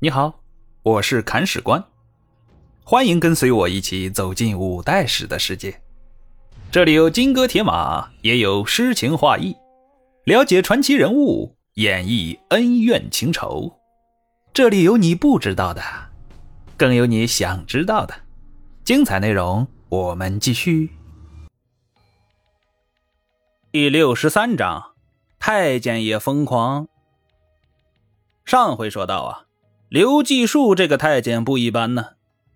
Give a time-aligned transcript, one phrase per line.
[0.00, 0.44] 你好，
[0.84, 1.84] 我是砍史官，
[2.84, 5.82] 欢迎跟随我一起走进五代史的世界。
[6.70, 9.56] 这里有金戈铁马，也有诗情画意，
[10.22, 13.76] 了解传奇人物，演绎恩怨情仇。
[14.54, 15.82] 这里有你不知道的，
[16.76, 18.14] 更有你想知道的。
[18.84, 20.90] 精彩内容，我们继续。
[23.72, 24.92] 第六十三章，
[25.40, 26.86] 太监也疯狂。
[28.44, 29.47] 上回说到啊。
[29.88, 32.08] 刘继树这个太监不一般呢，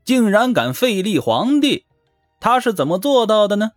[0.05, 1.87] 竟然敢废立皇帝，
[2.39, 3.71] 他是怎么做到的呢？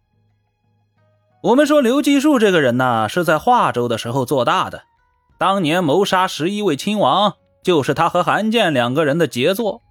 [1.42, 4.84] 我们说刘继树这个人呢，是在华州的时候做大的，
[5.38, 9.82] 当年谋杀十一位亲王，就是他和韩建两个人的杰作。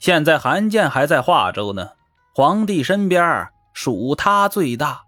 [0.00, 1.90] 现在韩建还在华州呢，
[2.34, 5.04] 皇帝身边属他最大。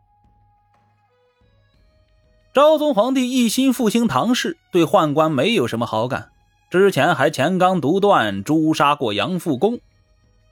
[2.55, 6.30] 昭宗皇帝一心复兴唐氏，对宦官没有什么好感。
[6.69, 9.80] 之前还钱刚独断，诛杀过杨复公，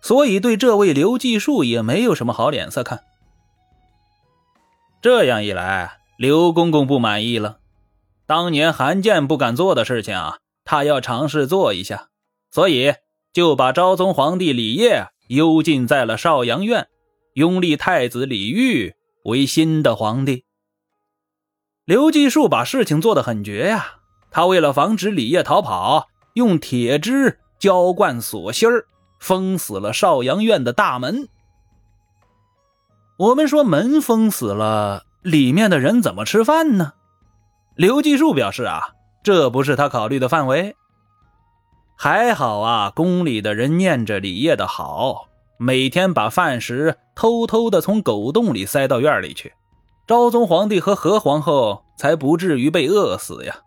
[0.01, 3.03] 所以对这位刘继树也没有什么好脸色看。
[5.03, 7.59] 这样一来，刘公公不满意了。
[8.27, 12.09] 当年韩建不敢做的事情啊，他要尝试做一下，
[12.51, 12.95] 所以
[13.33, 16.89] 就把昭宗皇帝李晔幽禁在了少阳院，
[17.35, 18.95] 拥立太子李煜
[19.25, 20.45] 为新的皇帝。
[21.85, 23.97] 刘继树把事情做得很绝呀。
[24.31, 28.87] 他为了防止李烨逃跑，用铁枝浇灌锁芯儿，
[29.19, 31.29] 封死了少阳院的大门。
[33.17, 36.95] 我们说门封死了，里面的人怎么吃饭呢？
[37.77, 40.75] 刘继树表示啊，这不是他考虑的范围。
[41.97, 49.55] 还好啊，宫里的人念着李烨的好，每天把饭食偷偷的从狗洞里塞到院里去，
[50.05, 53.59] 昭宗皇帝和何皇后才不至于被饿死呀。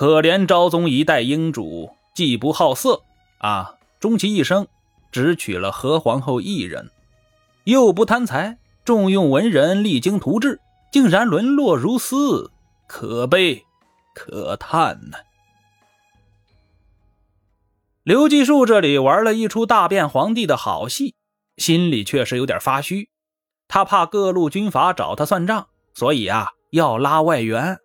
[0.00, 3.02] 可怜昭宗一代英主，既不好色
[3.36, 4.66] 啊，终其一生
[5.12, 6.90] 只娶了何皇后一人，
[7.64, 10.58] 又不贪财，重用文人，励精图治，
[10.90, 12.50] 竟然沦落如斯，
[12.86, 13.66] 可悲
[14.14, 15.18] 可叹呢。
[18.02, 21.14] 刘继树这里玩了一出大变皇帝的好戏，
[21.58, 23.10] 心里确实有点发虚，
[23.68, 27.78] 他怕各路军阀找他算账，所以啊，要拉外援。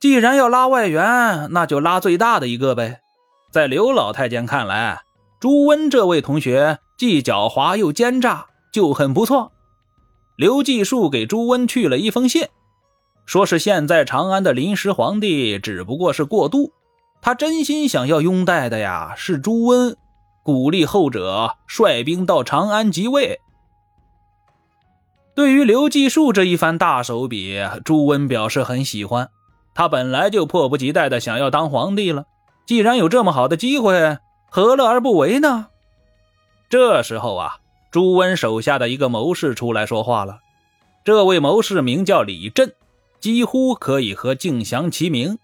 [0.00, 3.00] 既然要拉外援，那就拉最大的一个呗。
[3.52, 5.02] 在刘老太监看来，
[5.38, 9.52] 朱温这位同学既狡猾又奸诈，就很不错。
[10.36, 12.46] 刘继树给朱温去了一封信，
[13.26, 16.72] 说是现在长安的临时皇帝只不过是过渡，
[17.20, 19.94] 他真心想要拥戴的呀是朱温，
[20.42, 23.38] 鼓励后者率兵到长安即位。
[25.34, 29.28] 对于刘继树这一番大手笔，朱温表示很喜欢。
[29.74, 32.26] 他本来就迫不及待的想要当皇帝了，
[32.66, 34.18] 既然有这么好的机会，
[34.50, 35.68] 何乐而不为呢？
[36.68, 37.58] 这时候啊，
[37.90, 40.40] 朱温手下的一个谋士出来说话了。
[41.04, 42.74] 这位谋士名叫李振，
[43.20, 45.38] 几乎可以和敬祥齐名。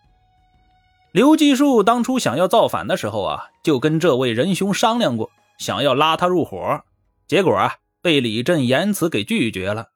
[1.12, 6.82] 刘继树当初想要造反的时候啊，就跟这位仁兄商量过，想要拉他入伙，
[7.26, 9.86] 结果啊，被李振言辞给拒绝了。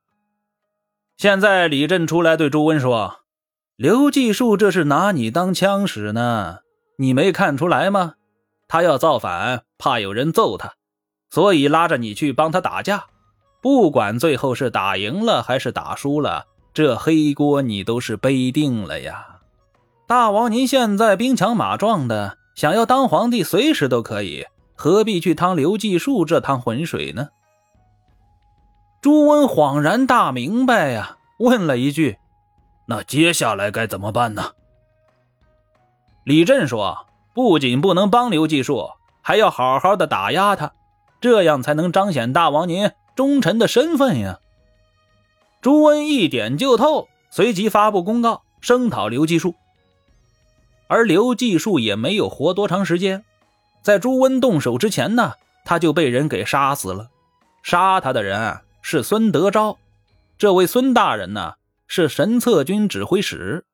[1.19, 3.20] 现在李振出来对朱温说。
[3.81, 6.59] 刘继树这是拿你当枪使呢，
[6.99, 8.13] 你没看出来吗？
[8.69, 10.75] 他要造反，怕有人揍他，
[11.31, 13.05] 所以拉着你去帮他打架。
[13.63, 19.39] 不管最后是打赢了还是打输了，这黑锅你都是背定了呀。
[20.07, 27.31] 大王，您现在兵强马壮的，想要当皇帝，随时都可以，何必去趟刘继树这趟浑水呢？
[29.01, 32.19] 朱温恍然大明白呀，问了一句。
[32.91, 34.51] 那接下来该怎么办呢？
[36.25, 38.91] 李振说：“不仅不能帮刘继树，
[39.23, 40.73] 还要好好的打压他，
[41.21, 44.41] 这样才能彰显大王您忠臣的身份呀。”
[45.63, 49.55] 朱温一点就透，随即发布公告声讨刘继树。
[50.89, 53.25] 而刘继树也没有活多长时间，
[53.83, 55.35] 在朱温动手之前呢，
[55.65, 57.09] 他就被人给杀死了。
[57.63, 59.79] 杀他的人是孙德昭，
[60.37, 61.55] 这位孙大人呢？
[61.93, 63.65] 是神策军指挥使，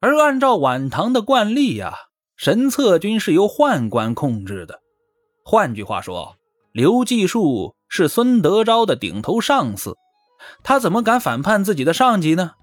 [0.00, 1.94] 而按照晚唐的惯例呀，
[2.34, 4.82] 神策军是由宦官控制的。
[5.44, 6.36] 换句话说，
[6.72, 9.96] 刘继树是孙德昭的顶头上司，
[10.64, 12.54] 他怎么敢反叛自己的上级呢？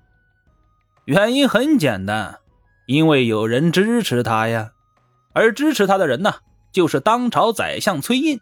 [1.06, 2.40] 原因很简单，
[2.86, 4.74] 因为有人支持他呀，
[5.34, 6.34] 而支持他的人呢，
[6.74, 8.42] 就是当朝宰相崔胤。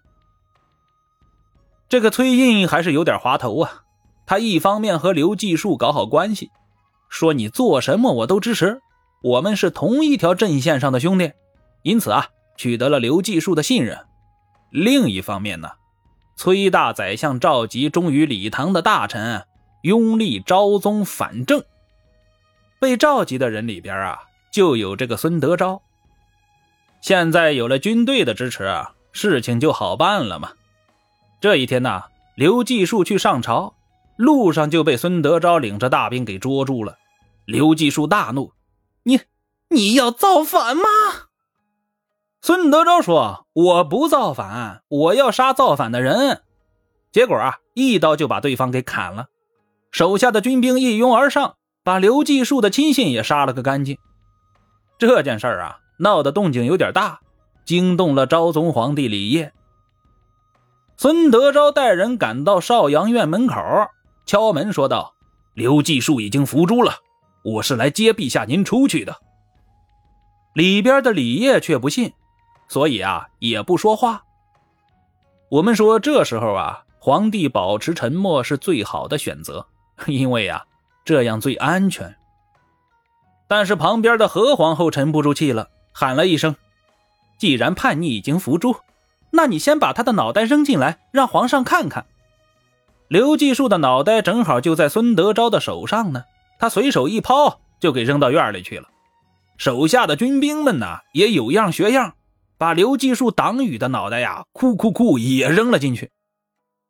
[1.88, 3.84] 这个崔胤还是有点滑头啊。
[4.28, 6.52] 他一方面和刘继树搞好关系，
[7.10, 8.82] 说你做什么我都支持，
[9.24, 11.32] 我们是同一条阵线上的兄弟，
[11.82, 12.28] 因此啊，
[12.58, 14.06] 取得了刘继树的信任。
[14.70, 15.70] 另一方面呢，
[16.36, 19.46] 崔大宰相召集忠于李唐的大臣，
[19.84, 21.64] 拥立昭宗反正。
[22.80, 24.20] 被召集的人里边啊，
[24.52, 25.82] 就有这个孙德昭。
[27.00, 28.70] 现在有了军队的支持，
[29.14, 30.52] 事情就好办了嘛。
[31.40, 32.04] 这一天呢，
[32.36, 33.74] 刘继树去上朝，
[34.18, 36.98] 路上就被孙德昭领着大兵给捉住了。
[37.46, 38.52] 刘继树大怒
[39.04, 39.22] ：“你
[39.70, 40.84] 你要造反吗？”
[42.42, 46.42] 孙德昭说：“我不造反，我要杀造反的人。”
[47.14, 49.28] 结果啊，一刀就把对方给砍了。
[49.92, 51.56] 手下的军兵一拥而上。
[51.84, 53.98] 把刘继树的亲信也杀了个干净。
[54.98, 57.22] 这件事儿啊，闹得动静有点大，
[57.64, 59.54] 惊动了昭宗皇帝李晔。
[60.98, 63.56] 孙德昭带人赶到少阳院门口，
[64.28, 65.16] 敲门说道
[65.56, 66.96] ：“刘继树已经伏诛了，
[67.44, 69.22] 我是来接陛下您出去的。”
[70.54, 72.12] 里边的李烨却不信，
[72.68, 74.26] 所以啊，也不说话。
[75.50, 79.66] 我们说这时候啊，皇帝保持沉默是最好的选择，
[80.06, 80.66] 因为啊。
[81.06, 82.18] 这样最安全。
[83.48, 86.58] 但是旁边的何皇后沉不住气了，喊了一声
[87.40, 88.76] ：“既然叛逆已经伏诛，
[89.32, 92.06] 那你先把他的脑袋扔进来，让皇上看看。”
[93.08, 96.24] 刘继树的脑袋正好就在孙德昭的手上呢，
[96.60, 98.90] 他随手一抛，就给扔到院里去了。
[99.58, 102.16] 手下的军兵们呢，也有样学样，
[102.58, 106.12] 把刘继树挡雨的脑袋呀，哭哭哭也扔了进去。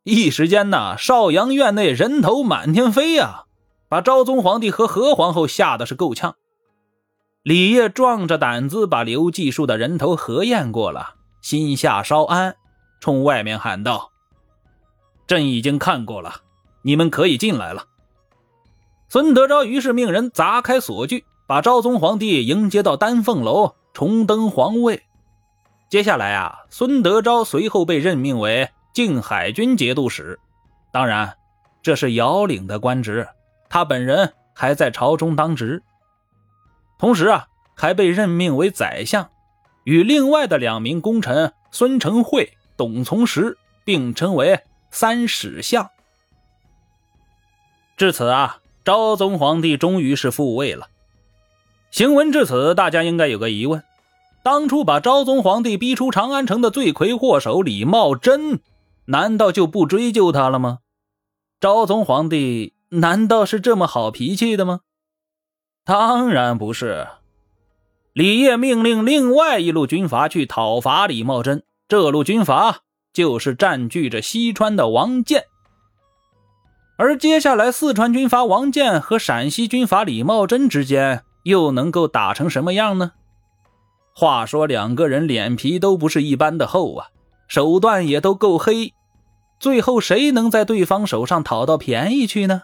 [0.04, 3.44] 一时间呢，少阳院内人头满天飞呀。
[3.90, 6.36] 把昭宗皇帝和何皇后吓得是够呛。
[7.42, 12.56] 李烨壮着胆子把刘继树的人头核验过了，心下稍安，
[13.00, 14.10] 冲外面喊道
[15.28, 16.42] ：“朕已经看过了，
[16.82, 17.86] 你们可以进来了。”
[19.10, 25.04] 孙德昭于是命人砸开锁具，把昭宗皇帝迎接到丹凤楼，重登皇位。
[25.90, 30.38] 接下来啊，孙德昭随后被任命为靖海军节度使，
[30.92, 31.38] 当然，
[31.82, 33.28] 这是遥领的官职。
[33.70, 35.82] 他本人还在朝中当职，
[36.98, 39.30] 同时啊，还被任命为宰相，
[39.86, 44.60] 与另外的两名功臣孙承惠、董从实并称为
[44.92, 45.90] 三使相。
[47.96, 50.88] 至此啊，昭宗皇帝终于是复位了。
[51.92, 53.84] 行文至此，大家应该有个疑问：
[54.44, 58.62] 当初把昭宗皇帝逼出长安城的罪魁祸首李茂贞，
[59.06, 60.80] 难道就不追究他了吗？
[61.60, 62.76] 昭宗皇帝。
[62.90, 64.80] 难道是这么好脾气的吗？
[65.84, 67.06] 当然不是。
[68.14, 72.84] 李业命令另外一路军阀去讨伐李茂贞，这路军阀
[73.18, 75.46] 就是占据着西川的王建。
[76.98, 83.14] 而接下来，四川军阀王建和陕西军阀李茂贞之间又能够打成什么样呢？
[84.14, 87.08] 话说，两个人脸皮都不是一般的厚啊，
[87.48, 88.94] 手段也都够黑，
[89.60, 92.62] 最后谁能在对方手上讨到便宜去呢？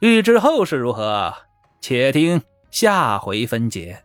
[0.00, 1.32] 欲知后事如何，
[1.80, 4.02] 且听下回分解。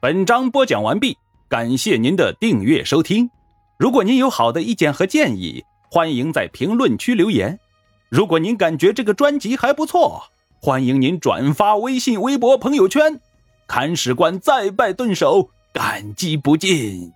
[0.00, 1.18] 本章播讲完毕，
[1.48, 3.30] 感谢您的订阅收听。
[3.78, 7.60] 如果您有好的意见和建议，欢迎在评论区留言。
[8.08, 10.24] 如果您感觉这个专辑还不错，
[10.60, 13.20] 欢迎您转发微信、微博、朋友圈。
[13.68, 17.12] 看史官再拜顿首，感激不尽。